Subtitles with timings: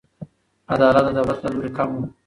[0.73, 1.99] عدالت د دولت له لوري کم و.